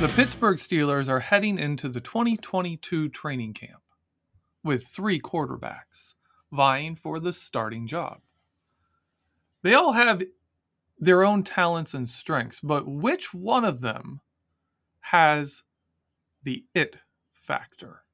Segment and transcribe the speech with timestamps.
[0.00, 3.82] The Pittsburgh Steelers are heading into the 2022 training camp
[4.62, 6.14] with three quarterbacks
[6.52, 8.20] vying for the starting job.
[9.64, 10.22] They all have
[11.00, 14.20] their own talents and strengths, but which one of them
[15.00, 15.64] has
[16.44, 16.98] the it
[17.32, 18.04] factor?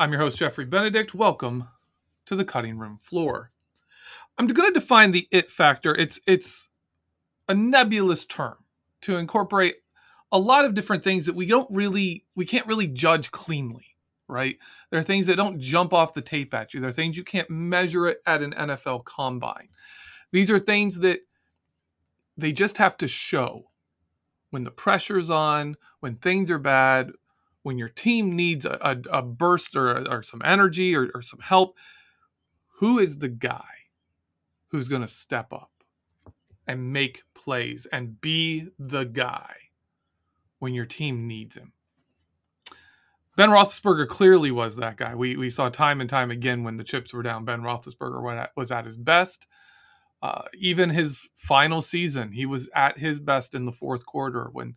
[0.00, 1.14] I'm your host, Geoffrey Benedict.
[1.14, 1.68] Welcome
[2.26, 3.52] to the cutting room floor.
[4.36, 5.94] I'm going to define the it factor.
[5.94, 6.70] It's it's
[7.48, 8.59] a nebulous term
[9.02, 9.76] to incorporate
[10.32, 13.90] a lot of different things that we don't really we can't really judge cleanly
[14.30, 14.58] right?
[14.90, 16.80] There are things that don't jump off the tape at you.
[16.80, 19.68] There are things you can't measure it at an nfl combine.
[20.32, 21.20] These are things that
[22.36, 23.64] they just have to show.
[24.50, 27.12] When the pressure's on when things are bad
[27.62, 31.40] when your team needs a, a, a burst or, or, some energy or, or some
[31.40, 31.76] help
[32.78, 33.68] who is the guy
[34.68, 35.70] who's going to step up
[36.70, 39.56] and make plays and be the guy
[40.60, 41.72] when your team needs him.
[43.36, 45.16] Ben Roethlisberger clearly was that guy.
[45.16, 47.44] We we saw time and time again when the chips were down.
[47.44, 49.48] Ben Roethlisberger was at his best.
[50.22, 54.76] Uh, even his final season, he was at his best in the fourth quarter when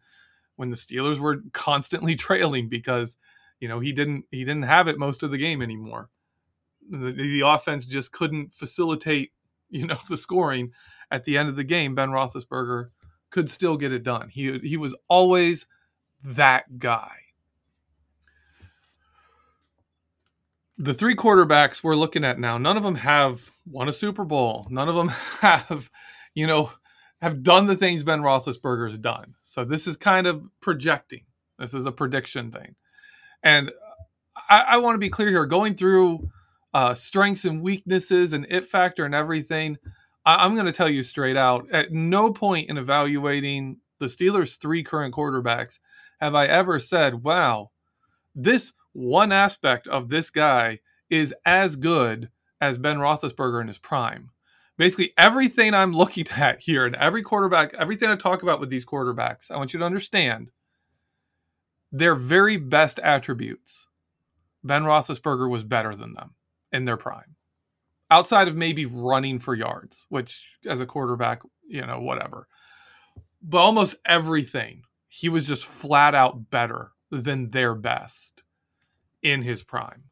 [0.55, 3.17] when the Steelers were constantly trailing because
[3.59, 6.09] you know he didn't he didn't have it most of the game anymore.
[6.89, 9.31] The, the offense just couldn't facilitate
[9.69, 10.71] you know the scoring
[11.13, 12.89] at the end of the game, Ben Roethlisberger
[13.29, 14.29] could still get it done.
[14.29, 15.67] He he was always
[16.23, 17.11] that guy.
[20.77, 24.65] The three quarterbacks we're looking at now, none of them have won a Super Bowl.
[24.71, 25.09] None of them
[25.41, 25.91] have,
[26.33, 26.71] you know,
[27.21, 29.35] have done the things Ben Roethlisberger's done.
[29.43, 31.25] So this is kind of projecting.
[31.59, 32.73] This is a prediction thing,
[33.43, 33.71] and
[34.49, 35.45] I, I want to be clear here.
[35.45, 36.31] Going through
[36.73, 39.77] uh, strengths and weaknesses and it factor and everything.
[40.25, 44.59] I- I'm going to tell you straight out at no point in evaluating the Steelers'
[44.59, 45.79] three current quarterbacks
[46.19, 47.71] have I ever said, wow,
[48.35, 50.79] this one aspect of this guy
[51.09, 52.29] is as good
[52.61, 54.29] as Ben Roethlisberger in his prime.
[54.77, 58.85] Basically, everything I'm looking at here and every quarterback, everything I talk about with these
[58.85, 60.51] quarterbacks, I want you to understand
[61.91, 63.87] their very best attributes.
[64.63, 66.35] Ben Roethlisberger was better than them
[66.71, 67.32] in their prime.
[68.11, 72.47] Outside of maybe running for yards, which as a quarterback, you know, whatever.
[73.41, 78.43] But almost everything, he was just flat out better than their best
[79.21, 80.03] in his prime.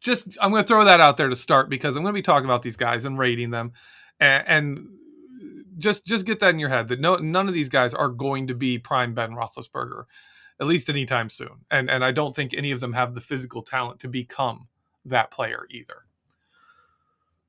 [0.00, 2.22] Just, I'm going to throw that out there to start because I'm going to be
[2.22, 3.72] talking about these guys and rating them,
[4.20, 4.88] and, and
[5.78, 8.46] just just get that in your head that no, none of these guys are going
[8.46, 10.04] to be prime Ben Roethlisberger,
[10.60, 11.64] at least anytime soon.
[11.70, 14.68] And and I don't think any of them have the physical talent to become
[15.04, 16.05] that player either.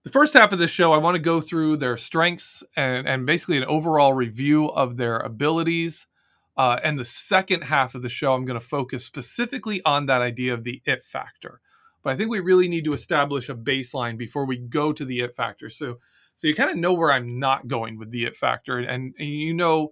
[0.08, 3.26] The first half of this show, I want to go through their strengths and, and
[3.26, 6.08] basically an overall review of their abilities.
[6.56, 10.22] Uh, and the second half of the show, I'm going to focus specifically on that
[10.22, 11.60] idea of the it factor.
[12.04, 15.20] But I think we really need to establish a baseline before we go to the
[15.20, 15.70] it factor.
[15.70, 15.98] So,
[16.38, 19.28] so you kind of know where I'm not going with the it factor, and, and
[19.28, 19.90] you know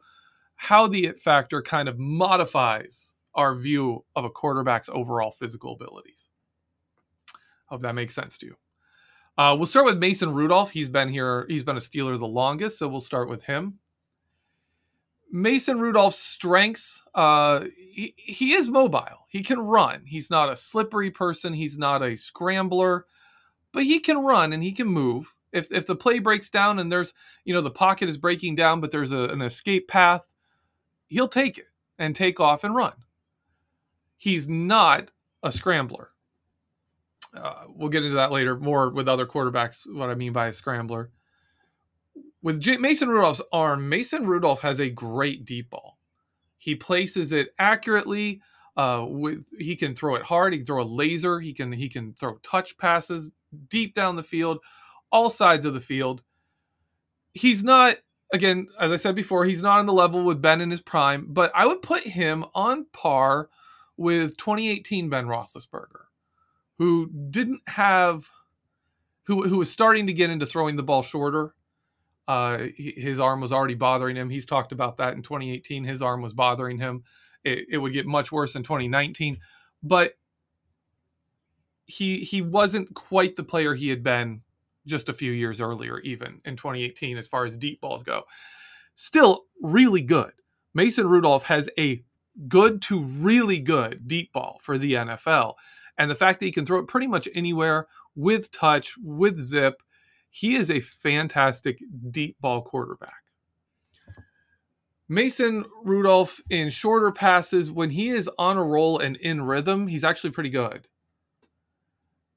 [0.56, 6.30] how the it factor kind of modifies our view of a quarterback's overall physical abilities.
[7.66, 8.56] Hope that makes sense to you.
[9.38, 10.72] Uh, we'll start with Mason Rudolph.
[10.72, 13.79] He's been here, he's been a Steeler the longest, so we'll start with him.
[15.31, 19.26] Mason Rudolph's strengths, uh, he, he is mobile.
[19.28, 20.03] He can run.
[20.05, 21.52] He's not a slippery person.
[21.53, 23.05] He's not a scrambler,
[23.73, 25.35] but he can run and he can move.
[25.52, 28.79] If, if the play breaks down and there's, you know, the pocket is breaking down,
[28.79, 30.26] but there's a, an escape path,
[31.08, 31.67] he'll take it
[31.97, 32.93] and take off and run.
[34.17, 35.11] He's not
[35.43, 36.11] a scrambler.
[37.35, 39.82] Uh, we'll get into that later more with other quarterbacks.
[39.91, 41.11] What I mean by a scrambler.
[42.41, 45.97] With J- Mason Rudolph's arm, Mason Rudolph has a great deep ball.
[46.58, 48.41] He places it accurately.
[48.78, 50.52] Uh, with he can throw it hard.
[50.52, 51.40] He can throw a laser.
[51.40, 53.32] He can he can throw touch passes
[53.70, 54.59] deep down the field,
[55.11, 56.23] all sides of the field.
[57.34, 57.97] He's not
[58.34, 61.28] again, as I said before, he's not on the level with Ben in his prime,
[61.29, 63.49] but I would put him on par
[63.97, 66.04] with 2018 Ben Roethlisberger,
[66.78, 68.30] who didn't have,
[69.24, 71.54] who who was starting to get into throwing the ball shorter.
[72.28, 74.30] Uh, his arm was already bothering him.
[74.30, 75.84] He's talked about that in 2018.
[75.84, 77.04] His arm was bothering him.
[77.44, 79.38] It, it would get much worse in 2019,
[79.84, 80.14] but
[81.86, 84.42] he he wasn't quite the player he had been
[84.86, 88.24] just a few years earlier, even in 2018, as far as deep balls go.
[88.96, 90.32] Still really good.
[90.74, 92.04] Mason Rudolph has a
[92.48, 95.56] good to really good deep ball for the NFL.
[95.97, 99.82] And the fact that he can throw it pretty much anywhere with touch, with zip,
[100.30, 101.80] he is a fantastic
[102.12, 103.24] deep ball quarterback.
[105.08, 110.03] Mason Rudolph in shorter passes, when he is on a roll and in rhythm, he's
[110.03, 110.88] actually pretty good.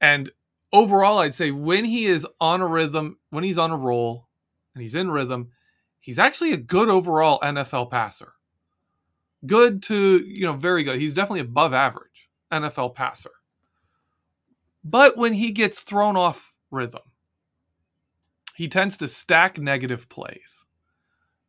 [0.00, 0.31] And
[0.72, 4.28] overall, I'd say when he is on a rhythm, when he's on a roll
[4.75, 5.50] and he's in rhythm,
[5.99, 8.34] he's actually a good overall NFL passer.
[9.46, 11.00] Good to, you know, very good.
[11.00, 13.31] He's definitely above average NFL passer.
[14.90, 17.02] But when he gets thrown off rhythm,
[18.55, 20.64] he tends to stack negative plays.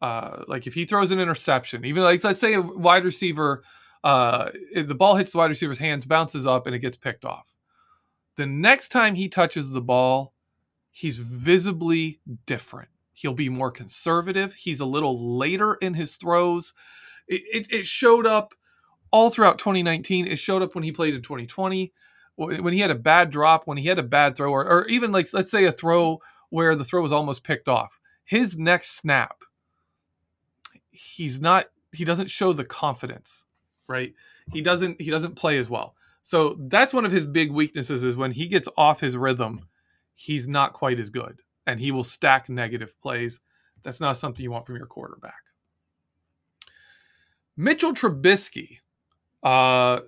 [0.02, 3.64] Uh, like if he throws an interception, even like let's say a wide receiver,
[4.04, 7.56] uh, the ball hits the wide receiver's hands, bounces up, and it gets picked off
[8.40, 10.34] the next time he touches the ball,
[10.92, 12.88] he's visibly different.
[13.12, 14.54] He'll be more conservative.
[14.54, 16.74] He's a little later in his throws.
[17.28, 18.54] It, it, it showed up
[19.12, 20.26] all throughout 2019.
[20.26, 21.92] It showed up when he played in 2020,
[22.40, 25.12] when he had a bad drop, when he had a bad throw, or, or even
[25.12, 28.00] like, let's say, a throw where the throw was almost picked off.
[28.24, 29.44] His next snap,
[30.90, 33.46] he's not, he doesn't show the confidence,
[33.88, 34.14] right?
[34.54, 35.96] He doesn't, he doesn't play as well.
[36.22, 39.66] So that's one of his big weaknesses is when he gets off his rhythm,
[40.16, 43.42] he's not quite as good and he will stack negative plays.
[43.84, 45.44] That's not something you want from your quarterback.
[47.58, 48.78] Mitchell Trubisky
[49.44, 50.00] uh,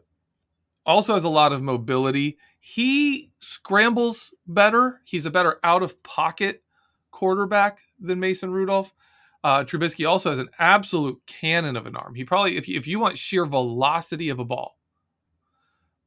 [0.86, 2.38] also has a lot of mobility.
[2.60, 5.02] He scrambles better.
[5.04, 6.64] He's a better out of pocket
[7.12, 8.94] quarterback than Mason Rudolph.
[9.44, 12.14] Uh, Trubisky also has an absolute cannon of an arm.
[12.14, 14.78] He probably, if you, if you want sheer velocity of a ball,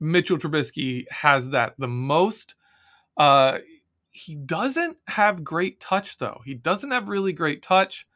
[0.01, 2.55] Mitchell Trubisky has that the most.
[3.17, 3.59] Uh,
[4.11, 6.41] he doesn't have great touch though.
[6.45, 8.07] He doesn't have really great touch.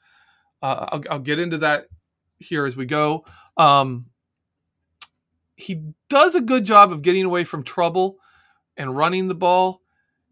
[0.63, 1.87] Uh, I'll, I'll, get into that
[2.39, 3.25] here as we go.
[3.57, 4.07] Um,
[5.59, 8.17] he does a good job of getting away from trouble
[8.77, 9.83] and running the ball.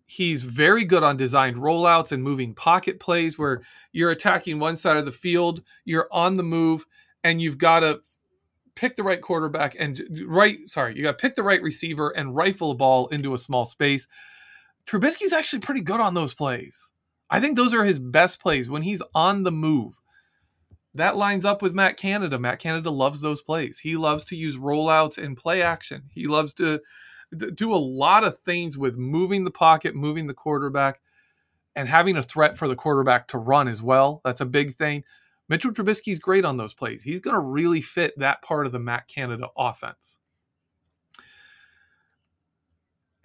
[0.06, 4.96] He's very good on designed rollouts and moving pocket plays where you're attacking one side
[4.96, 6.86] of the field, you're on the move,
[7.24, 8.00] and you've got to
[8.76, 12.36] pick the right quarterback and right sorry you got to pick the right receiver and
[12.36, 14.06] rifle a ball into a small space.
[14.86, 16.92] Trubisky's actually pretty good on those plays.
[17.28, 19.98] I think those are his best plays when he's on the move
[20.96, 22.38] that lines up with Matt Canada.
[22.38, 23.78] Matt Canada loves those plays.
[23.78, 26.04] He loves to use rollouts and play action.
[26.12, 26.80] He loves to
[27.54, 31.00] do a lot of things with moving the pocket moving the quarterback
[31.74, 34.20] and having a threat for the quarterback to run as well.
[34.24, 35.04] That's a big thing.
[35.48, 37.02] Mitchell Trubisky's great on those plays.
[37.02, 40.18] He's going to really fit that part of the Matt Canada offense.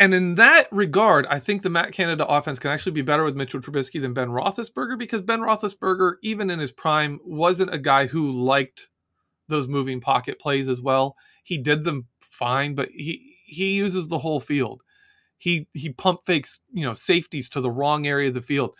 [0.02, 3.36] And in that regard, I think the Matt Canada offense can actually be better with
[3.36, 8.08] Mitchell Trubisky than Ben Roethlisberger because Ben Roethlisberger, even in his prime, wasn't a guy
[8.08, 8.90] who liked
[9.48, 11.16] those moving pocket plays as well.
[11.44, 14.82] He did them fine, but he he uses the whole field.
[15.38, 18.72] He he pump fakes, you know, safeties to the wrong area of the field.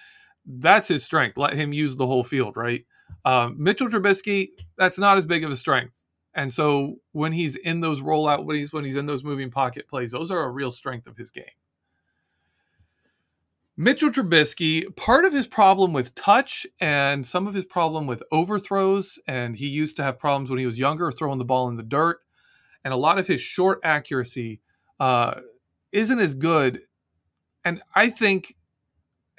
[0.44, 1.38] That's his strength.
[1.38, 2.84] Let him use the whole field, right?
[3.26, 6.08] Um, Mitchell Trubisky, that's not as big of a strength.
[6.34, 9.88] And so when he's in those rollout, when he's when he's in those moving pocket
[9.88, 11.46] plays, those are a real strength of his game.
[13.78, 19.18] Mitchell Trubisky, part of his problem with touch and some of his problem with overthrows,
[19.28, 21.84] and he used to have problems when he was younger throwing the ball in the
[21.84, 22.20] dirt,
[22.84, 24.62] and a lot of his short accuracy
[25.00, 25.42] uh,
[25.92, 26.82] isn't as good.
[27.66, 28.56] And I think,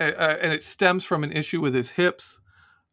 [0.00, 2.40] uh, and it stems from an issue with his hips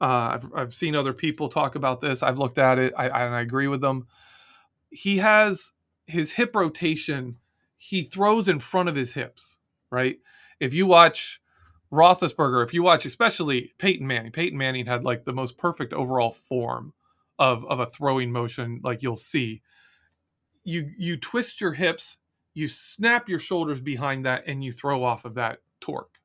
[0.02, 2.24] uh, I've, I've seen other people talk about this.
[2.24, 2.94] I've looked at it.
[2.98, 4.08] I, I, I agree with them.
[4.90, 5.72] He has
[6.08, 7.38] his hip rotation.
[7.78, 9.60] He throws in front of his hips,
[9.92, 10.18] right?
[10.60, 11.42] If you watch
[11.92, 16.32] Roethlisberger, if you watch especially Peyton Manning, Peyton Manning had like the most perfect overall
[16.32, 16.94] form
[17.38, 19.62] of of a throwing motion, like you'll see.
[20.64, 22.18] You you twist your hips,
[22.54, 26.20] you snap your shoulders behind that, and you throw off of that torque.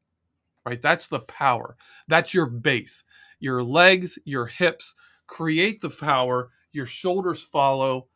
[0.67, 0.81] Right?
[0.81, 1.77] That's the power.
[2.09, 3.05] That's your base
[3.45, 4.95] your legs, your hips
[5.27, 8.09] create the power, your shoulders follow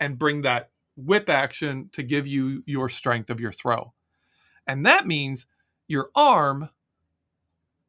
[0.00, 3.92] and bring that whip action to give you your strength of your throw.
[4.66, 5.46] And that means
[5.88, 6.70] your arm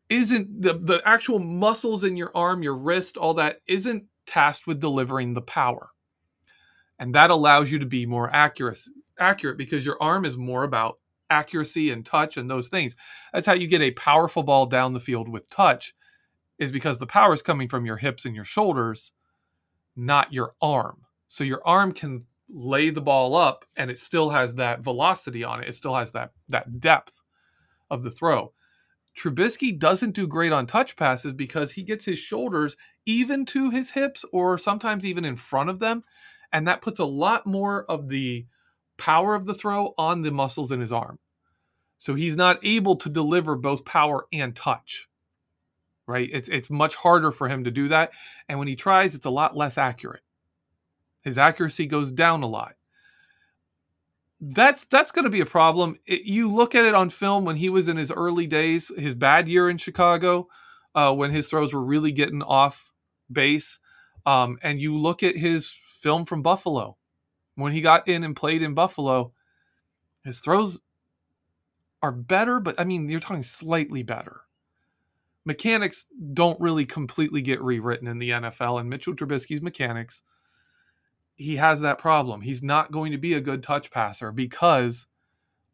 [0.09, 4.79] isn't the, the actual muscles in your arm, your wrist, all that isn't tasked with
[4.79, 5.89] delivering the power.
[6.99, 8.79] And that allows you to be more accurate,
[9.19, 10.99] accurate because your arm is more about
[11.29, 12.95] accuracy and touch and those things.
[13.33, 15.93] That's how you get a powerful ball down the field with touch,
[16.59, 19.11] is because the power is coming from your hips and your shoulders,
[19.95, 21.03] not your arm.
[21.27, 25.61] So your arm can lay the ball up and it still has that velocity on
[25.61, 25.69] it.
[25.69, 27.21] It still has that that depth
[27.89, 28.53] of the throw.
[29.17, 33.91] Trubisky doesn't do great on touch passes because he gets his shoulders even to his
[33.91, 36.03] hips or sometimes even in front of them.
[36.53, 38.45] And that puts a lot more of the
[38.97, 41.19] power of the throw on the muscles in his arm.
[41.97, 45.07] So he's not able to deliver both power and touch.
[46.07, 46.29] Right?
[46.31, 48.11] It's it's much harder for him to do that.
[48.47, 50.23] And when he tries, it's a lot less accurate.
[51.21, 52.75] His accuracy goes down a lot
[54.39, 55.97] that's that's going to be a problem.
[56.05, 59.15] It, you look at it on film when he was in his early days, his
[59.15, 60.47] bad year in Chicago,
[60.93, 62.91] uh, when his throws were really getting off
[63.31, 63.79] base,
[64.25, 66.97] um, and you look at his film from Buffalo
[67.55, 69.33] when he got in and played in Buffalo,
[70.23, 70.79] his throws
[72.03, 74.41] are better, but I mean you're talking slightly better.
[75.47, 80.21] Mechanics don't really completely get rewritten in the NFL, and Mitchell Trubisky's mechanics
[81.37, 82.41] he has that problem.
[82.41, 85.05] He's not going to be a good touch passer because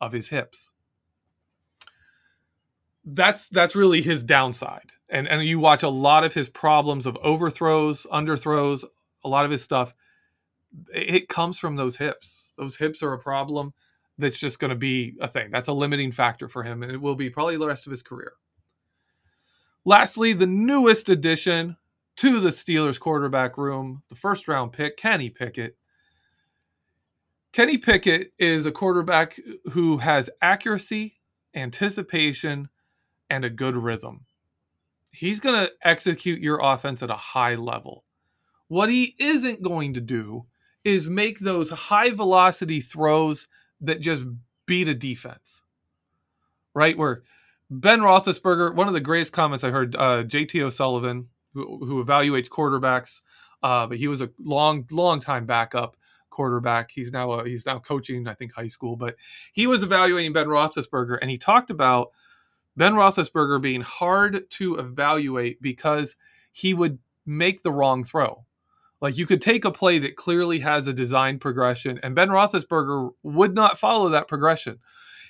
[0.02, 0.74] of his hips.
[3.06, 4.92] That's that's really his downside.
[5.10, 8.84] And and you watch a lot of his problems of overthrows, underthrows,
[9.24, 9.96] a lot of his stuff
[10.94, 12.46] it comes from those hips.
[12.58, 13.74] Those hips are a problem
[14.18, 15.50] that's just going to be a thing.
[15.52, 18.02] That's a limiting factor for him and it will be probably the rest of his
[18.02, 18.34] career.
[19.86, 21.78] Lastly, the newest addition
[22.18, 25.78] to the Steelers quarterback room, the first round pick, Kenny Pickett.
[27.52, 29.38] Kenny Pickett is a quarterback
[29.72, 31.20] who has accuracy,
[31.56, 32.70] anticipation,
[33.30, 34.26] and a good rhythm.
[35.12, 38.06] He's going to execute your offense at a high level.
[38.70, 40.46] What he isn't going to do
[40.84, 43.48] is make those high velocity throws
[43.82, 44.24] that just
[44.66, 45.62] beat a defense,
[46.74, 46.98] right?
[46.98, 47.24] Where
[47.80, 52.48] Ben Roethlisberger, one of the greatest comments I heard, uh, JT O'Sullivan, who, who evaluates
[52.48, 53.22] quarterbacks.
[53.64, 55.96] Uh, but he was a long, long time backup
[56.30, 56.92] quarterback.
[56.92, 58.96] He's now he's now coaching, I think, high school.
[58.96, 59.16] But
[59.54, 62.12] he was evaluating Ben Roethlisberger, and he talked about
[62.76, 66.16] Ben Roethlisberger being hard to evaluate because
[66.52, 68.46] he would make the wrong throw.
[69.02, 73.12] Like you could take a play that clearly has a design progression, and Ben Roethlisberger
[73.24, 74.80] would not follow that progression.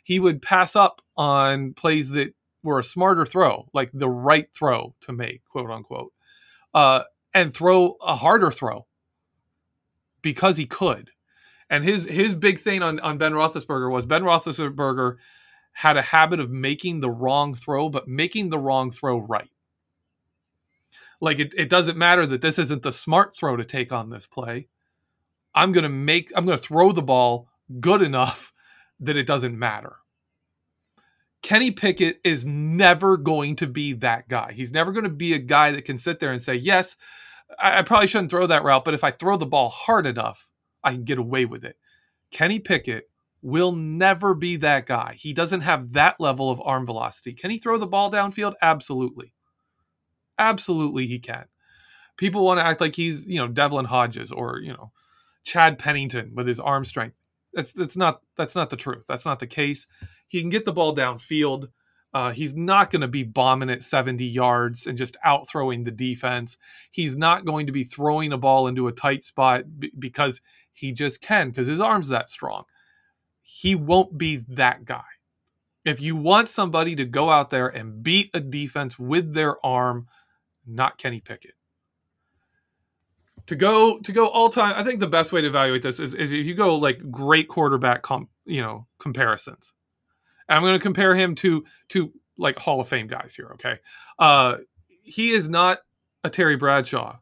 [0.04, 4.96] He would pass up on plays that were a smarter throw, like the right throw
[5.02, 6.14] to make, quote unquote,
[6.74, 8.86] uh, and throw a harder throw
[10.22, 11.12] because he could.
[11.70, 15.16] And his his big thing on, on Ben Roethlisberger was Ben Roethlisberger
[15.74, 19.50] had a habit of making the wrong throw, but making the wrong throw right.
[21.20, 24.28] Like it, it doesn't matter that this isn't the smart throw to take on this
[24.28, 24.68] play.
[25.56, 27.48] I'm gonna make I'm gonna throw the ball
[27.80, 28.53] good enough
[29.06, 29.98] that it doesn't matter.
[31.42, 34.54] Kenny Pickett is never going to be that guy.
[34.54, 36.96] He's never going to be a guy that can sit there and say, Yes,
[37.60, 40.50] I, I, probably shouldn't throw that route, but if I throw the ball hard enough,
[40.84, 41.78] I can get away with it.
[42.32, 43.10] Kenny Pickett
[43.42, 45.16] will never be that guy.
[45.18, 47.34] He doesn't have that level of arm velocity.
[47.34, 48.54] Can he throw the ball downfield?
[48.62, 49.34] Absolutely.
[50.40, 51.46] Absolutely, he can.
[52.16, 54.92] People want to act like he's, you know, Devlin Hodges or, you know,
[55.44, 57.18] Chad Pennington with his arm strength.
[57.54, 59.06] That's that's not that's not the truth.
[59.08, 59.88] That's not the case.
[60.28, 61.70] He can get the ball downfield.
[62.14, 65.92] Uh, he's not going to be bombing at 70 yards and just out throwing the
[65.92, 66.58] defense.
[66.92, 70.40] He's not going to be throwing a ball into a tight spot b- because
[70.74, 72.66] he just can because his arm's that strong.
[73.42, 75.04] He won't be that guy.
[75.86, 80.08] If you want somebody to go out there and beat a defense with their arm,
[80.66, 81.56] not Kenny Pickett.
[83.48, 86.14] To go to go all time, I think the best way to evaluate this is,
[86.14, 89.74] is if you go like great quarterback comp, you know comparisons.
[90.48, 93.52] And I'm going to compare him to to like Hall of Fame guys here.
[93.56, 93.80] Okay,
[94.18, 94.58] uh,
[95.02, 95.80] he is not
[96.24, 97.18] a Terry Bradshaw.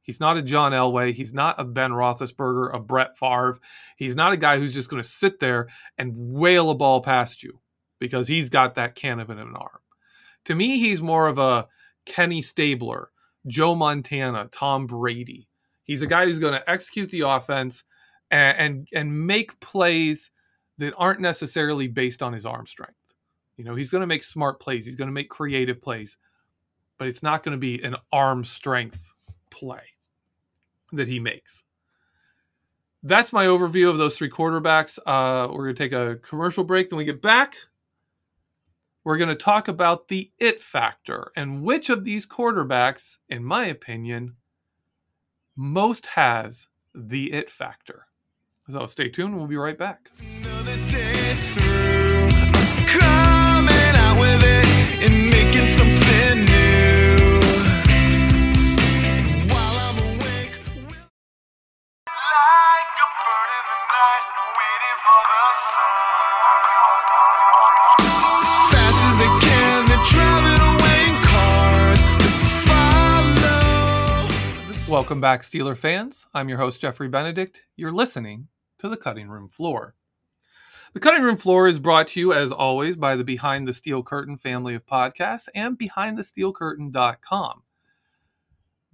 [0.00, 1.12] He's not a John Elway.
[1.12, 3.58] He's not a Ben Roethlisberger, a Brett Favre.
[3.98, 7.42] He's not a guy who's just going to sit there and wail a ball past
[7.42, 7.60] you
[7.98, 9.80] because he's got that cannon in an arm.
[10.46, 11.66] To me, he's more of a
[12.06, 13.10] Kenny Stabler,
[13.46, 15.46] Joe Montana, Tom Brady.
[15.88, 17.82] He's a guy who's going to execute the offense
[18.30, 20.30] and, and, and make plays
[20.76, 22.94] that aren't necessarily based on his arm strength.
[23.56, 26.18] You know, he's going to make smart plays, he's going to make creative plays,
[26.98, 29.14] but it's not going to be an arm strength
[29.50, 29.82] play
[30.92, 31.64] that he makes.
[33.02, 34.98] That's my overview of those three quarterbacks.
[35.06, 36.90] Uh, we're going to take a commercial break.
[36.90, 37.56] Then we get back.
[39.04, 43.66] We're going to talk about the it factor and which of these quarterbacks, in my
[43.66, 44.34] opinion,
[45.58, 48.06] most has the it factor.
[48.68, 49.36] So stay tuned.
[49.36, 50.10] We'll be right back.
[74.88, 76.26] Welcome back, Steeler fans.
[76.32, 77.60] I'm your host, Geoffrey Benedict.
[77.76, 79.94] You're listening to the Cutting Room Floor.
[80.94, 84.02] The Cutting Room Floor is brought to you, as always, by the Behind the Steel
[84.02, 87.62] Curtain family of podcasts and BehindTheSteelCurtain.com.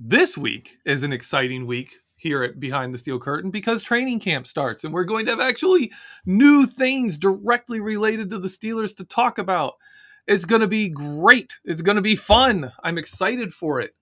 [0.01, 4.49] This week is an exciting week here at Behind the Steel Curtain because training camp
[4.49, 5.93] starts, and we're going to have actually
[6.27, 9.75] new things directly related to the Steelers to talk about.
[10.27, 11.61] It's going to be great.
[11.65, 12.73] It's going to be fun.
[12.83, 13.95] I'm excited for it.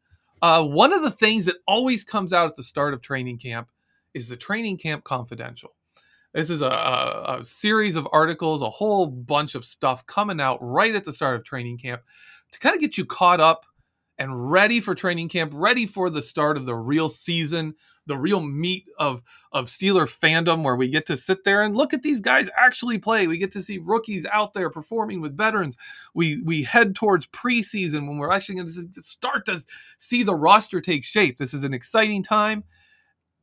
[0.43, 3.69] Uh, one of the things that always comes out at the start of training camp
[4.13, 5.71] is the training camp confidential.
[6.35, 10.59] This is a, a, a, series of articles, a whole bunch of stuff coming out
[10.61, 12.03] right at the start of training camp
[12.53, 13.67] to kind of get you caught up
[14.19, 17.75] and ready for training camp, ready for the start of the real season,
[18.07, 21.93] the real meat of of Steeler fandom, where we get to sit there and look
[21.95, 23.27] at these guys actually play.
[23.27, 25.77] We get to see rookies out there performing with veterans.
[26.15, 29.63] We we head towards preseason when we're actually going to start to
[29.99, 31.39] see the roster take shape.
[31.39, 32.65] This is an exciting time,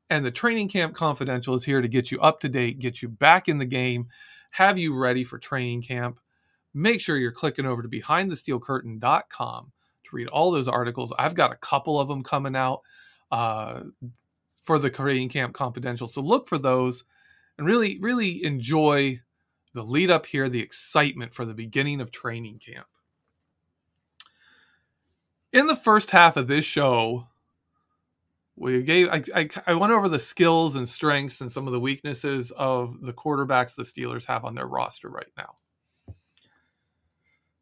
[0.09, 3.09] and the training camp confidential is here to get you up to date, get you
[3.09, 4.07] back in the game,
[4.51, 6.19] have you ready for training camp.
[6.73, 9.71] Make sure you're clicking over to behindthesteelcurtain.com
[10.03, 11.13] to read all those articles.
[11.17, 12.81] I've got a couple of them coming out.
[13.31, 13.81] Uh,
[14.69, 16.07] for the Training Camp Confidential.
[16.07, 17.03] So look for those
[17.57, 19.19] and really, really enjoy
[19.73, 22.85] the lead up here, the excitement for the beginning of training camp.
[25.51, 27.29] In the first half of this show,
[28.55, 31.79] we gave I, I, I, went over the skills and strengths and some of the
[31.79, 35.55] weaknesses of the quarterbacks the Steelers have on their roster right now.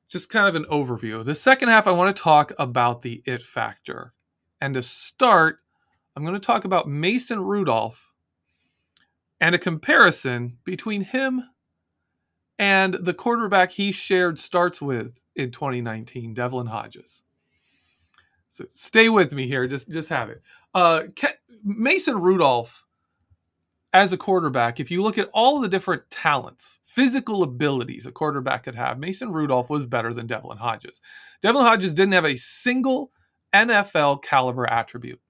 [0.09, 1.23] Just kind of an overview.
[1.23, 4.11] The second half, I want to talk about the it factor.
[4.59, 5.59] And to start,
[6.17, 8.11] I'm going to talk about Mason Rudolph
[9.39, 11.43] and a comparison between him
[12.57, 17.21] and the quarterback he shared starts with in 2019, Devlin Hodges.
[18.49, 19.67] So stay with me here.
[19.67, 20.41] Just just have it.
[20.73, 21.01] Uh,
[21.63, 22.87] Mason Rudolph,
[23.93, 28.63] as a quarterback, if you look at all the different talents, physical abilities a quarterback
[28.63, 30.99] could have, Mason Rudolph was better than Devlin Hodges.
[31.43, 33.11] Devlin Hodges didn't have a single
[33.53, 35.21] NFL caliber attribute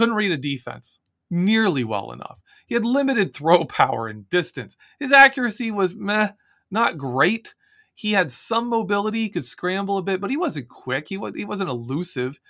[0.00, 0.98] couldn't read a defense
[1.30, 2.38] nearly well enough.
[2.66, 4.74] He had limited throw power and distance.
[4.98, 6.30] His accuracy was meh,
[6.70, 7.54] not great.
[7.94, 11.10] He had some mobility, he could scramble a bit, but he wasn't quick.
[11.10, 12.40] He, was, he wasn't elusive.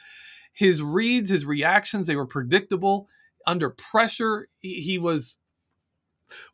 [0.52, 3.08] His reads, his reactions, they were predictable.
[3.48, 5.38] Under pressure, he, he was,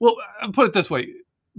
[0.01, 1.13] well, I'll put it this way.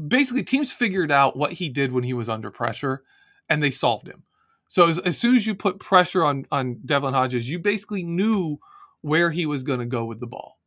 [0.07, 3.03] Basically, teams figured out what he did when he was under pressure
[3.47, 4.23] and they solved him.
[4.67, 8.57] So as, as soon as you put pressure on, on Devlin Hodges, you basically knew–
[9.01, 10.57] where he was going to go with the ball,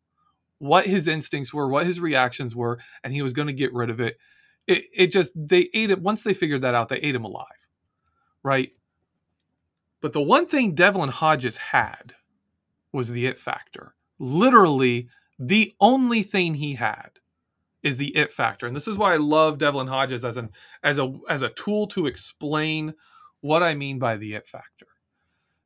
[0.58, 3.90] what his instincts were, what his reactions were, and he was going to get rid
[3.90, 4.18] of it.
[4.66, 6.02] It, it just, they ate it.
[6.02, 7.68] Once they figured that out, they ate him alive,
[8.42, 8.70] right?
[10.00, 12.14] But the one thing Devlin Hodges had
[12.92, 13.94] was the it factor.
[14.18, 17.10] Literally, the only thing he had
[17.82, 18.66] is the it factor.
[18.66, 20.50] And this is why I love Devlin Hodges as an
[20.82, 22.94] as a as a tool to explain
[23.40, 24.86] what I mean by the it factor.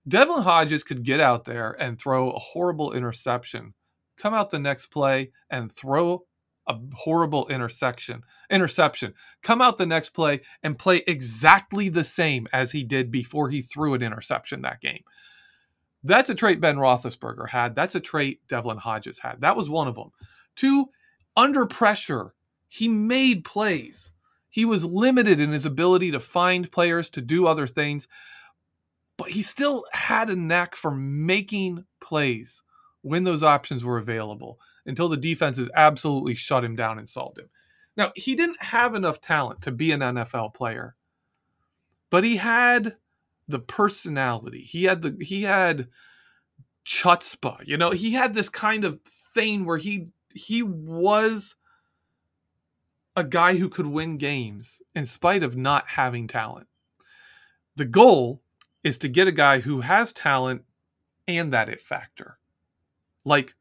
[0.07, 3.75] Devlin Hodges could get out there and throw a horrible interception,
[4.17, 6.25] come out the next play and throw
[6.67, 9.13] a horrible intersection interception
[9.43, 13.61] come out the next play and play exactly the same as he did before he
[13.61, 15.03] threw an interception that game.
[16.03, 17.75] That's a trait ben roethlisberger had.
[17.75, 19.41] That's a trait devlin hodges had.
[19.41, 20.11] That was one of them
[20.57, 20.87] two
[21.37, 22.35] under pressure
[22.69, 24.11] he made plays.
[24.49, 28.09] He was limited in his ability to find players to do other things
[29.17, 32.63] but he still had a knack for making plays
[33.03, 37.49] when those options were available until the defenses absolutely shut him down and solved him.
[37.97, 40.97] Now, he didn't have enough talent to be an NFL player,
[42.11, 42.97] but he had
[43.47, 44.63] the personality.
[44.63, 45.89] He had the he had
[46.85, 47.67] chutzpah.
[47.67, 49.01] You know, he had this kind of
[49.35, 51.57] thing where he he was
[53.17, 56.67] a guy who could win games in spite of not having talent.
[57.77, 58.43] The goal
[58.85, 60.63] is to get a guy who has talent
[61.27, 62.39] and that it factor,
[63.25, 63.55] like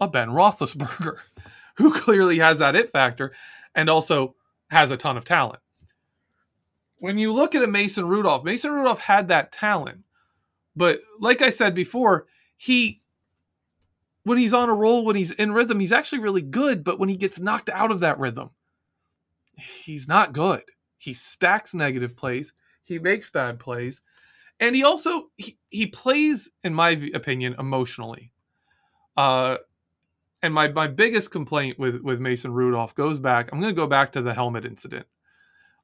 [0.00, 1.18] a Ben Roethlisberger,
[1.76, 3.32] who clearly has that it factor
[3.74, 4.36] and also
[4.70, 5.58] has a ton of talent.
[6.98, 10.04] When you look at a Mason Rudolph, Mason Rudolph had that talent,
[10.76, 13.02] but like I said before, he
[14.24, 16.84] when he's on a roll, when he's in rhythm, he's actually really good.
[16.84, 18.50] But when he gets knocked out of that rhythm,
[19.56, 20.62] he's not good.
[20.96, 22.52] He stacks negative plays.
[22.84, 24.00] He makes bad plays.
[24.60, 28.32] And he also he, he plays, in my opinion, emotionally.
[29.16, 29.56] Uh
[30.42, 33.50] and my, my biggest complaint with, with Mason Rudolph goes back.
[33.52, 35.06] I'm going to go back to the helmet incident.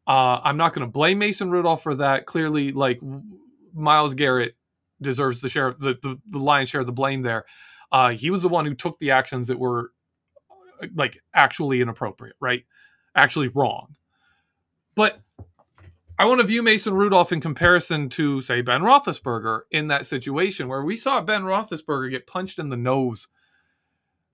[0.07, 2.27] Uh, I'm not going to blame Mason Rudolph for that.
[2.27, 3.01] Clearly, like
[3.73, 4.57] Myles Garrett
[5.01, 7.45] deserves the share the, the, the lion's share of the blame there.
[7.93, 9.93] Uh, he was the one who took the actions that were
[10.95, 12.65] like actually inappropriate, right?
[13.15, 13.95] Actually wrong.
[14.95, 15.21] But
[16.21, 20.67] I want to view Mason Rudolph in comparison to, say, Ben Roethlisberger in that situation
[20.67, 23.29] where we saw Ben Roethlisberger get punched in the nose,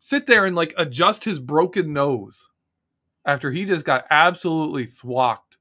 [0.01, 2.51] sit there and like adjust his broken nose
[3.27, 5.59] after he just got absolutely thwacked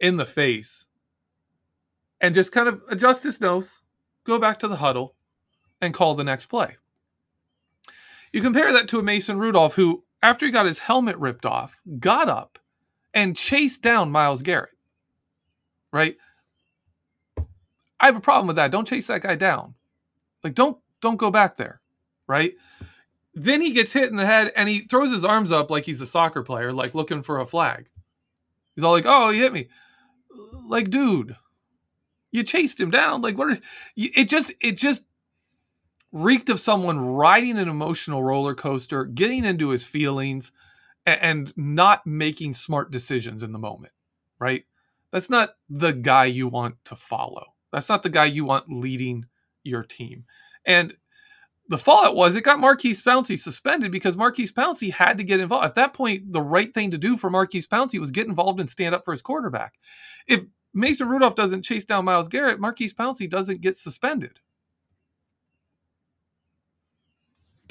[0.00, 0.84] in the face
[2.20, 3.80] and just kind of adjust his nose,
[4.24, 5.14] go back to the huddle,
[5.80, 6.76] and call the next play.
[8.32, 11.80] You compare that to a Mason Rudolph who, after he got his helmet ripped off,
[11.98, 12.58] got up
[13.14, 14.71] and chased down Myles Garrett.
[15.92, 16.16] Right?
[18.00, 18.70] I have a problem with that.
[18.70, 19.74] Don't chase that guy down.
[20.42, 21.80] Like don't don't go back there.
[22.26, 22.54] Right?
[23.34, 26.00] Then he gets hit in the head and he throws his arms up like he's
[26.00, 27.88] a soccer player, like looking for a flag.
[28.74, 29.68] He's all like, "Oh, he hit me."
[30.66, 31.36] Like, dude,
[32.30, 33.22] you chased him down.
[33.22, 33.52] Like, what?
[33.52, 33.58] Are,
[33.96, 35.04] it just it just
[36.10, 40.52] reeked of someone riding an emotional roller coaster, getting into his feelings,
[41.06, 43.92] and not making smart decisions in the moment,
[44.38, 44.64] right?
[45.12, 47.54] That's not the guy you want to follow.
[47.72, 49.26] That's not the guy you want leading
[49.62, 50.24] your team.
[50.64, 50.94] And
[51.68, 55.66] the fallout was it got Maurkice Pouncey suspended because Maurkice Pouncey had to get involved.
[55.66, 58.68] At that point, the right thing to do for Maurkice Pouncey was get involved and
[58.68, 59.74] stand up for his quarterback.
[60.26, 60.42] If
[60.74, 64.40] Mason Rudolph doesn't chase down Myles Garrett, Maurkice Pouncey doesn't get suspended.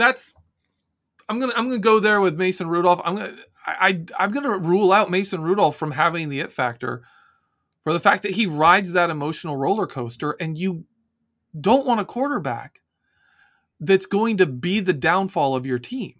[0.01, 0.33] that's
[1.29, 3.01] I'm gonna I'm gonna go there with Mason Rudolph.
[3.05, 7.03] I'm gonna I, I am gonna rule out Mason Rudolph from having the it factor
[7.83, 10.85] for the fact that he rides that emotional roller coaster, and you
[11.59, 12.79] don't want a quarterback
[13.79, 16.13] that's going to be the downfall of your team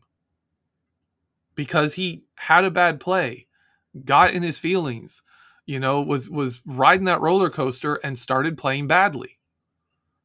[1.55, 3.47] because he had a bad play,
[4.03, 5.23] got in his feelings,
[5.65, 9.37] you know, was was riding that roller coaster and started playing badly.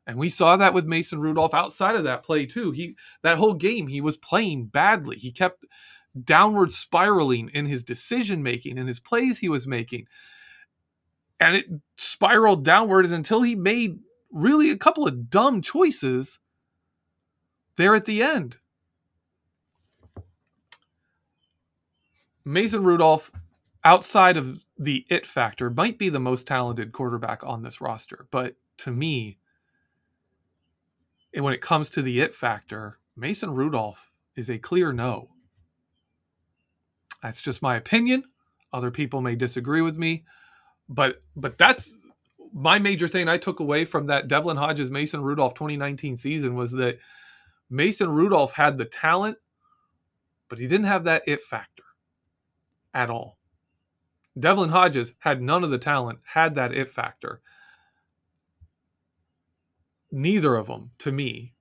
[0.06, 2.70] And we saw that with Mason Rudolph outside of that play too.
[2.70, 5.16] He that whole game he was playing badly.
[5.16, 5.66] He kept
[6.24, 10.06] downward spiraling in his decision making in his plays he was making.
[11.38, 13.98] And it spiraled downward until he made
[14.30, 16.38] really a couple of dumb choices
[17.76, 18.58] there at the end.
[22.44, 23.32] Mason Rudolph,
[23.84, 28.28] outside of the it factor, might be the most talented quarterback on this roster.
[28.30, 29.38] But to me,
[31.34, 35.30] and when it comes to the it factor, Mason Rudolph is a clear no.
[37.22, 38.24] That's just my opinion.
[38.72, 40.24] Other people may disagree with me,
[40.88, 41.94] but but that's
[42.52, 46.72] my major thing I took away from that Devlin Hodges Mason Rudolph 2019 season was
[46.72, 46.98] that
[47.68, 49.36] Mason Rudolph had the talent,
[50.48, 51.82] but he didn't have that it factor
[52.94, 53.38] at all.
[54.38, 57.40] Devlin Hodges had none of the talent, had that it factor
[60.12, 61.52] neither of them, to me,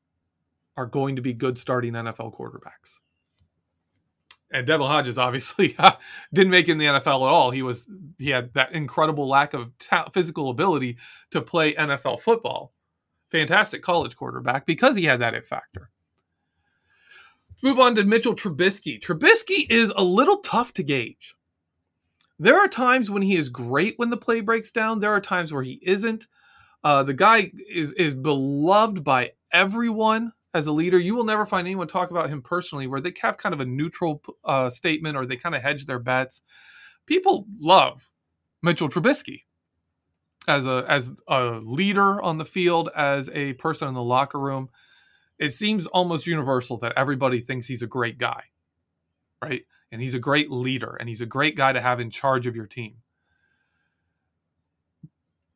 [0.77, 2.99] are going to be good starting NFL quarterbacks.
[4.51, 5.75] And Devlin Hodges obviously
[6.33, 7.51] didn't make in the NFL at all.
[7.51, 10.97] He was he had that incredible lack of ta- physical ability
[11.31, 12.73] to play NFL football.
[13.31, 15.89] Fantastic college quarterback because he had that it factor.
[17.49, 18.99] Let's move on to Mitchell Trubisky.
[18.99, 21.35] Trubisky is a little tough to gauge.
[22.37, 24.99] There are times when he is great when the play breaks down.
[24.99, 26.27] There are times where he isn't.
[26.83, 30.97] Uh, the guy is is beloved by everyone as a leader.
[30.97, 33.65] You will never find anyone talk about him personally where they have kind of a
[33.65, 36.41] neutral uh, statement or they kind of hedge their bets.
[37.05, 38.09] People love
[38.63, 39.41] Mitchell Trubisky
[40.47, 44.69] as a as a leader on the field, as a person in the locker room.
[45.37, 48.43] It seems almost universal that everybody thinks he's a great guy,
[49.43, 49.63] right?
[49.91, 52.55] And he's a great leader, and he's a great guy to have in charge of
[52.55, 52.95] your team.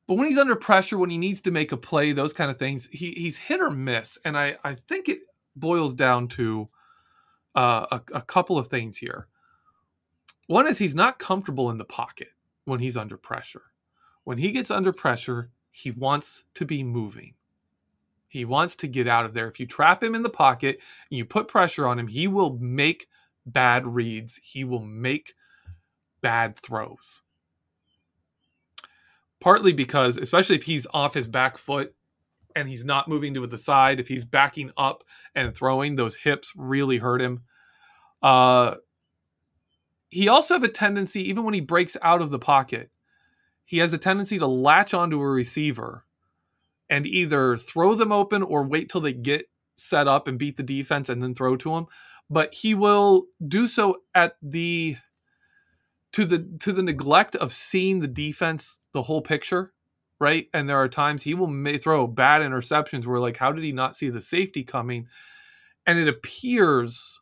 [0.10, 2.58] But when he's under pressure, when he needs to make a play, those kind of
[2.58, 4.18] things, he, he's hit or miss.
[4.26, 5.20] And I, I think it
[5.56, 6.68] boils down to
[7.54, 9.28] uh, a, a couple of things here.
[10.48, 12.30] One is he's not comfortable in the pocket
[12.66, 13.62] when he's under pressure.
[14.24, 17.36] When he gets under pressure, he wants to be moving.
[18.30, 19.48] He wants to get out of there.
[19.48, 20.80] If you trap him in the pocket
[21.12, 23.10] and you put pressure on him, he will make
[23.46, 24.40] bad reads.
[24.42, 25.36] He will make
[26.24, 27.22] bad throws
[29.40, 31.94] partly because, especially if he's off his back foot
[32.56, 35.04] and he's not moving to the side, if he's backing up
[35.36, 37.44] and throwing, those hips really hurt him.
[38.22, 38.76] Uh,
[40.10, 42.90] he also have a tendency, even when he breaks out of the pocket,
[43.64, 46.04] he has a tendency to latch onto a receiver
[46.90, 49.46] and either throw them open or wait till they get
[49.78, 51.86] set up and beat the defense and then throw to him.
[52.32, 54.98] But he will do so at the
[56.14, 59.74] to the to the neglect of seeing the defense the whole picture
[60.22, 60.48] right?
[60.54, 63.72] And there are times he will may throw bad interceptions where like how did he
[63.72, 65.08] not see the safety coming?
[65.86, 67.20] And it appears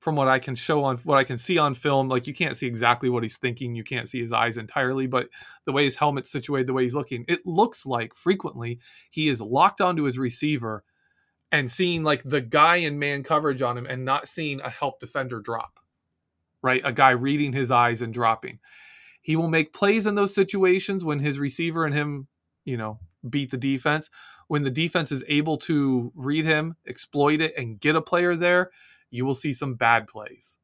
[0.00, 2.56] from what i can show on what i can see on film like you can't
[2.56, 5.28] see exactly what he's thinking you can't see his eyes entirely but
[5.64, 9.40] the way his helmet's situated the way he's looking it looks like frequently he is
[9.40, 10.82] locked onto his receiver
[11.52, 14.98] and seeing like the guy in man coverage on him and not seeing a help
[14.98, 15.78] defender drop
[16.62, 16.82] right?
[16.84, 18.58] A guy reading his eyes and dropping.
[19.20, 22.26] He will make plays in those situations when his receiver and him,
[22.64, 22.98] you know,
[23.28, 24.10] beat the defense.
[24.48, 28.70] When the defense is able to read him, exploit it, and get a player there,
[29.10, 30.58] you will see some bad plays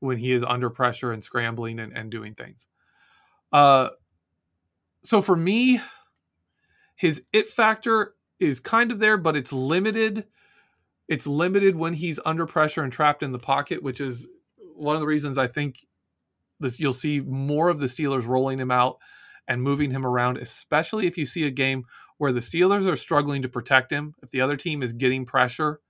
[0.00, 2.66] when he is under pressure and scrambling and, and doing things.
[3.52, 3.88] Uh,
[5.02, 5.80] so for me,
[6.96, 10.26] his it factor is kind of there, but it's limited.
[11.08, 14.28] It's limited when he's under pressure and trapped in the pocket, which is
[14.76, 15.86] one of the reasons I think
[16.60, 18.98] this, you'll see more of the Steelers rolling him out
[19.48, 21.84] and moving him around, especially if you see a game
[22.18, 24.14] where the Steelers are struggling to protect him.
[24.22, 25.80] If the other team is getting pressure,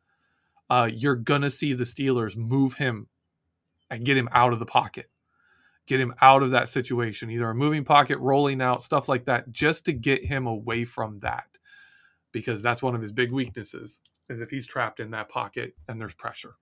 [0.68, 3.08] uh, you're gonna see the Steelers move him
[3.90, 5.08] and get him out of the pocket,
[5.86, 9.52] get him out of that situation, either a moving pocket, rolling out, stuff like that,
[9.52, 11.46] just to get him away from that,
[12.32, 16.00] because that's one of his big weaknesses is if he's trapped in that pocket and
[16.00, 16.56] there's pressure.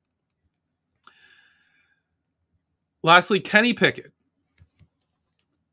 [3.05, 4.12] Lastly, Kenny Pickett.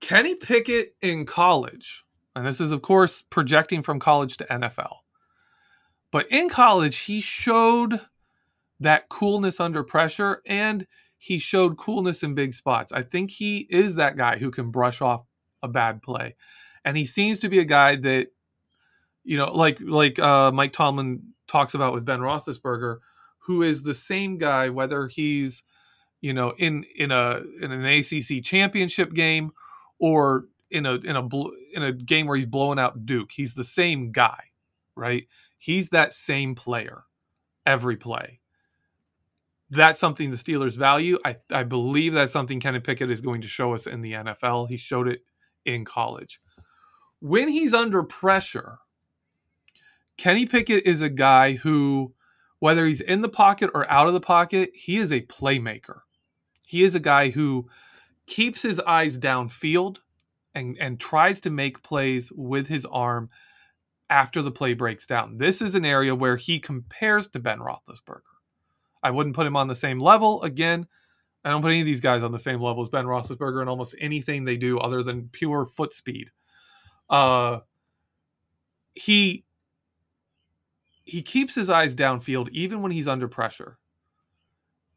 [0.02, 2.04] Kenny Pickett in college,
[2.36, 4.98] and this is, of course, projecting from college to NFL.
[6.12, 8.02] But in college, he showed
[8.82, 10.86] that coolness under pressure and
[11.18, 12.92] he showed coolness in big spots.
[12.92, 15.24] I think he is that guy who can brush off
[15.64, 16.36] a bad play.
[16.84, 18.28] And he seems to be a guy that,
[19.24, 22.98] you know, like like uh, Mike Tomlin talks about with Ben Roethlisberger,
[23.38, 25.64] who is the same guy, whether he's
[26.22, 29.52] you know, in in a in an ACC championship game
[30.00, 31.28] or in a in a
[31.74, 33.32] in a game where he's blowing out Duke.
[33.32, 34.52] He's the same guy,
[34.96, 35.28] right?
[35.58, 37.04] He's that same player
[37.66, 38.40] every play.
[39.70, 41.18] That's something the Steelers value.
[41.24, 44.68] I, I believe that's something Kenny Pickett is going to show us in the NFL.
[44.68, 45.22] He showed it
[45.66, 46.42] in college.
[47.20, 48.80] When he's under pressure,
[50.18, 52.14] Kenny Pickett is a guy who,
[52.60, 56.02] whether he's in the pocket or out of the pocket, he is a playmaker.
[56.72, 57.68] He is a guy who
[58.28, 59.98] keeps his eyes downfield
[60.56, 63.30] and, and tries to make plays with his arm
[64.10, 65.38] after the play breaks down.
[65.38, 68.22] This is an area where he compares to Ben Roethlisberger.
[69.04, 70.42] I wouldn't put him on the same level.
[70.44, 70.88] Again,
[71.44, 73.68] I don't put any of these guys on the same level as Ben Roethlisberger in
[73.68, 76.32] almost anything they do other than pure foot speed.
[77.10, 77.60] Uh,
[78.94, 79.44] he
[81.04, 83.78] he keeps his eyes downfield even when he's under pressure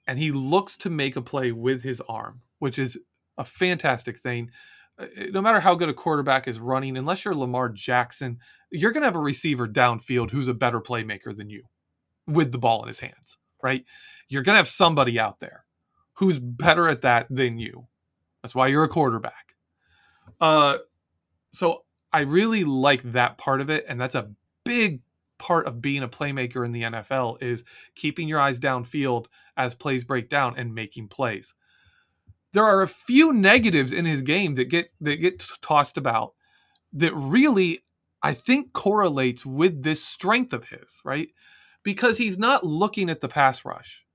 [0.06, 2.98] and he looks to make a play with his arm, which is
[3.38, 4.50] a fantastic thing.
[4.98, 8.38] Uh, no matter how good a quarterback is running, unless you're Lamar Jackson,
[8.70, 11.64] you're going to have a receiver downfield who's a better playmaker than you
[12.26, 13.84] with the ball in his hands, right?
[14.28, 15.64] You're going to have somebody out there
[16.14, 17.86] who's better at that than you.
[18.42, 19.54] That's why you're a quarterback.
[20.40, 20.78] Uh,
[21.52, 24.30] so I really like that part of it, and that's a
[24.64, 25.00] big
[25.44, 29.26] part of being a playmaker in the NFL is keeping your eyes downfield
[29.58, 31.52] as plays break down and making plays.
[32.54, 36.32] There are a few negatives in his game that get that get tossed about
[36.94, 37.80] that really
[38.22, 41.28] I think correlates with this strength of his, right?
[41.82, 44.06] Because he's not looking at the pass rush.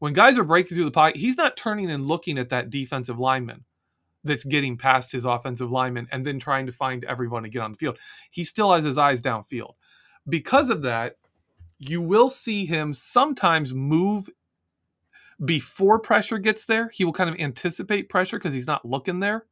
[0.00, 3.18] When guys are breaking through the pocket, he's not turning and looking at that defensive
[3.18, 3.64] lineman
[4.22, 7.72] that's getting past his offensive lineman and then trying to find everyone to get on
[7.72, 7.98] the field.
[8.30, 9.74] He still has his eyes downfield
[10.28, 11.16] because of that,
[11.78, 14.28] you will see him sometimes move
[15.44, 16.88] before pressure gets there.
[16.92, 19.46] He will kind of anticipate pressure because he's not looking there,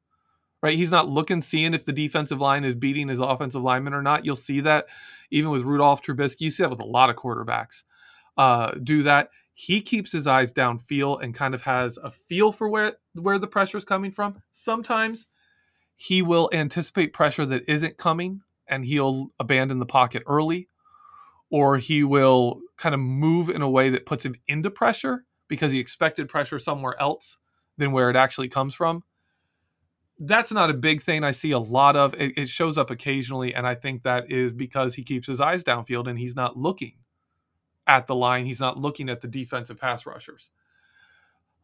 [0.62, 0.76] right?
[0.76, 4.24] He's not looking, seeing if the defensive line is beating his offensive lineman or not.
[4.24, 4.86] You'll see that
[5.30, 6.42] even with Rudolph Trubisky.
[6.42, 7.84] You see that with a lot of quarterbacks
[8.36, 9.30] uh, do that.
[9.54, 13.46] He keeps his eyes downfield and kind of has a feel for where where the
[13.46, 14.42] pressure is coming from.
[14.50, 15.26] Sometimes
[15.96, 18.40] he will anticipate pressure that isn't coming
[18.72, 20.66] and he'll abandon the pocket early,
[21.50, 25.72] or he will kind of move in a way that puts him into pressure because
[25.72, 27.36] he expected pressure somewhere else
[27.76, 29.04] than where it actually comes from.
[30.24, 32.14] that's not a big thing I see a lot of.
[32.14, 35.64] It, it, shows up occasionally, and I think that is because he keeps his eyes
[35.64, 36.94] downfield and he's not looking
[37.86, 38.46] at the line.
[38.46, 40.50] He's not looking at the defensive pass rushers.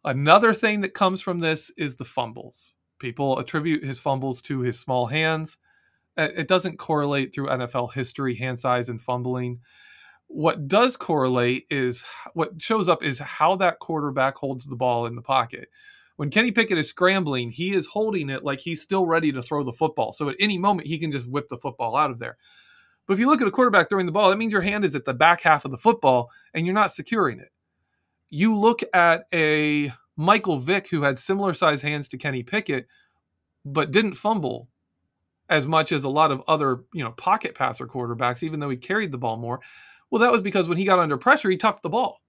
[0.04, 2.74] Another thing that comes from this is the fumbles.
[2.98, 5.56] People attribute his fumbles to his small hands.
[6.18, 9.60] Uh, it doesn't correlate through NFL history, hand size, and fumbling.
[10.26, 12.04] What does correlate is
[12.34, 15.68] what shows up is how that quarterback holds the ball in the pocket
[16.18, 19.62] when Kenny Pickett is scrambling, he is holding it like he's still ready to throw
[19.62, 20.12] the football.
[20.12, 22.36] So at any moment, he can just whip the football out of there.
[23.06, 24.96] But if you look at a quarterback throwing the ball, that means your hand is
[24.96, 27.52] at the back half of the football and you're not securing it.
[28.30, 32.88] You look at a Michael Vick who had similar size hands to Kenny Pickett,
[33.64, 34.68] but didn't fumble
[35.48, 38.76] as much as a lot of other, you know, pocket passer quarterbacks, even though he
[38.76, 39.60] carried the ball more.
[40.10, 42.20] Well, that was because when he got under pressure, he tucked the ball.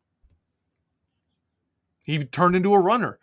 [2.03, 3.19] He turned into a runner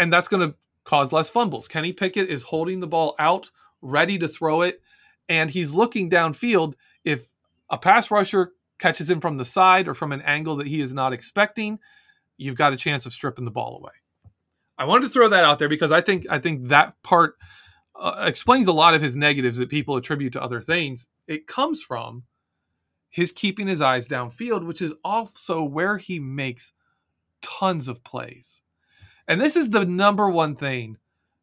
[0.00, 1.68] and that's going to cause less fumbles.
[1.68, 3.50] Kenny Pickett is holding the ball out,
[3.82, 4.80] ready to throw it,
[5.28, 6.74] and he's looking downfield.
[7.04, 7.28] If
[7.68, 10.94] a pass rusher catches him from the side or from an angle that he is
[10.94, 11.78] not expecting,
[12.38, 13.92] you've got a chance of stripping the ball away.
[14.78, 17.34] I wanted to throw that out there because I think I think that part
[18.00, 21.08] uh, explains a lot of his negatives that people attribute to other things.
[21.26, 22.24] It comes from
[23.10, 26.72] his keeping his eyes downfield, which is also where he makes
[27.42, 28.62] tons of plays.
[29.28, 30.96] And this is the number one thing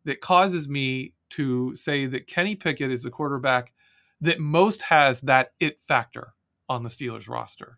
[0.05, 3.73] that causes me to say that Kenny Pickett is the quarterback
[4.21, 6.33] that most has that it factor
[6.67, 7.77] on the Steelers roster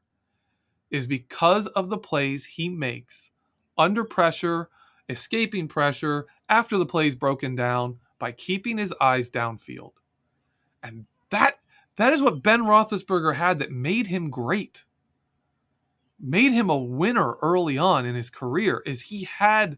[0.90, 3.32] is because of the plays he makes
[3.78, 4.70] under pressure,
[5.08, 9.94] escaping pressure after the play's broken down by keeping his eyes downfield.
[10.84, 11.56] And that
[11.96, 14.86] that is what Ben Roethlisberger had that made him great
[16.20, 19.78] made him a winner early on in his career is he had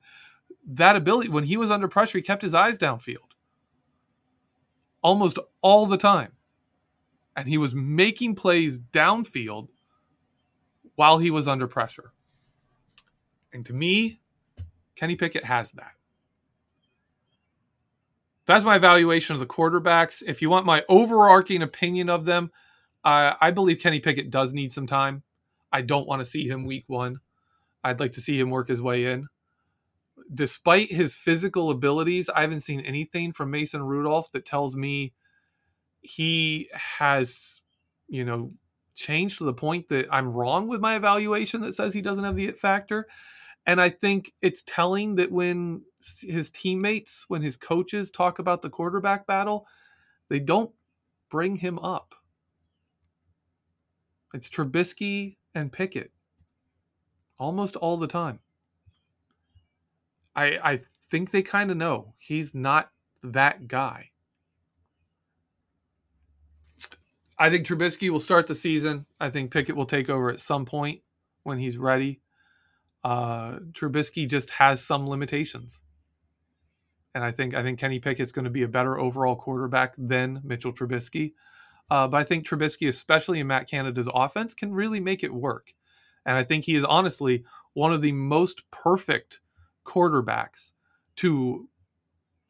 [0.67, 1.29] that ability.
[1.29, 3.17] When he was under pressure he kept his eyes downfield
[5.03, 6.33] almost all the time.
[7.35, 9.69] And he was making plays downfield
[10.95, 12.11] while he was under pressure.
[13.53, 14.19] And to me
[14.95, 15.93] Kenny Pickett has that
[18.45, 22.51] that's my evaluation of the quarterbacks if you want my overarching opinion of them
[23.03, 25.23] I believe Kenny Pickett does need some time
[25.71, 27.19] I don't want to see him week one.
[27.83, 29.27] I'd like to see him work his way in.
[30.33, 35.13] Despite his physical abilities, I haven't seen anything from Mason Rudolph that tells me
[36.01, 37.61] he has,
[38.07, 38.53] you know,
[38.95, 42.35] changed to the point that I'm wrong with my evaluation that says he doesn't have
[42.35, 43.07] the it factor.
[43.65, 45.83] And I think it's telling that when
[46.21, 49.67] his teammates, when his coaches talk about the quarterback battle,
[50.29, 50.71] they don't
[51.29, 52.15] bring him up.
[54.33, 56.11] It's Trubisky and Pickett
[57.37, 58.39] almost all the time.
[60.35, 62.91] I I think they kind of know he's not
[63.23, 64.11] that guy.
[67.37, 69.07] I think Trubisky will start the season.
[69.19, 71.01] I think Pickett will take over at some point
[71.41, 72.21] when he's ready.
[73.03, 75.81] Uh, Trubisky just has some limitations,
[77.15, 80.41] and I think I think Kenny Pickett's going to be a better overall quarterback than
[80.43, 81.33] Mitchell Trubisky.
[81.89, 85.73] Uh, but I think Trubisky, especially in Matt Canada's offense, can really make it work.
[86.25, 89.41] And I think he is honestly one of the most perfect
[89.83, 90.73] quarterbacks
[91.17, 91.67] to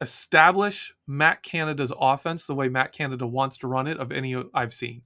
[0.00, 4.74] establish Matt Canada's offense the way Matt Canada wants to run it of any I've
[4.74, 5.02] seen.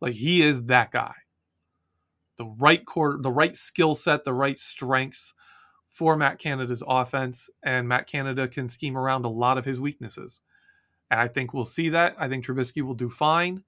[0.00, 1.14] Like he is that guy.
[2.40, 5.34] The right quarter, the right skill set, the right strengths
[5.90, 10.40] for Matt Canada's offense, and Matt Canada can scheme around a lot of his weaknesses.
[11.10, 12.16] And I think we'll see that.
[12.18, 13.62] I think Trubisky will do fine.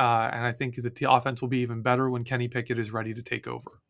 [0.00, 2.94] Uh, and I think that the offense will be even better when Kenny Pickett is
[2.94, 3.82] ready to take over.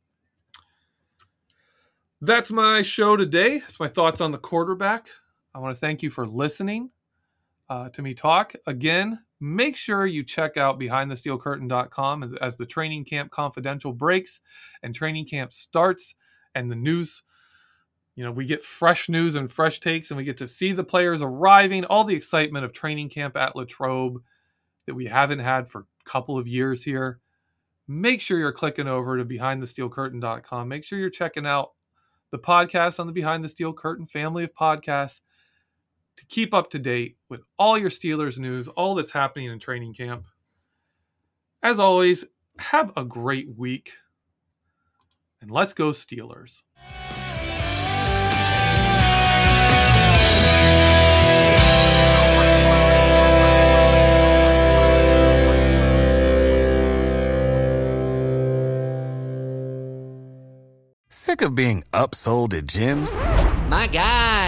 [2.21, 3.61] That's my show today.
[3.61, 5.11] That's my thoughts on the quarterback.
[5.55, 6.91] I want to thank you for listening
[7.69, 8.55] uh, to me talk.
[8.67, 14.41] Again, make sure you check out behindthesteelcurtain.com as, as the training camp confidential breaks
[14.83, 16.15] and training camp starts
[16.55, 17.23] and the news
[18.17, 20.85] you know, we get fresh news and fresh takes, and we get to see the
[20.85, 24.23] players arriving, all the excitement of training camp at Latrobe
[24.87, 27.19] that we haven't had for a couple of years here,
[27.89, 30.69] make sure you're clicking over to behindthesteelcurtain.com.
[30.69, 31.73] Make sure you're checking out
[32.31, 35.21] the podcast on the Behind the Steel Curtain family of podcasts
[36.17, 39.95] to keep up to date with all your Steelers news, all that's happening in training
[39.95, 40.27] camp.
[41.63, 42.25] As always,
[42.59, 43.93] have a great week
[45.45, 46.63] and let's go Steelers.
[61.11, 63.13] Sick of being upsold at gyms?
[63.69, 63.87] My